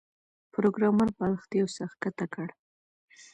پروګرامر 0.53 1.09
بالښت 1.17 1.51
یو 1.59 1.67
څه 1.75 1.83
ښکته 1.93 2.25
کړ 2.33 2.47